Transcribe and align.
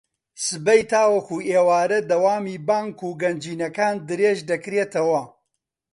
سبەی 0.47 0.81
تاوەکو 0.91 1.35
ئێوارە 1.49 1.99
دەوامی 2.09 2.57
بانک 2.67 2.97
و 3.03 3.17
گەنجینەکان 3.21 3.95
درێژدەکرێتەوە 4.09 5.23